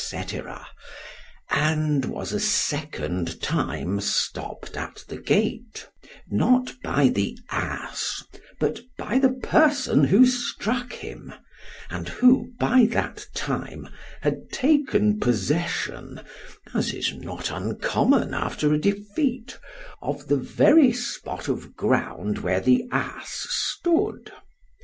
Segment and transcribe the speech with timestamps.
[1.51, 10.05] —and was a second time stopp'd at the gate——not by the ass—but by the person
[10.05, 11.31] who struck him;
[11.91, 13.87] and who, by that time,
[14.21, 16.19] had taken possession
[16.73, 19.55] (as is not uncommon after a defeat)
[20.01, 24.31] of the very spot of ground where the ass stood.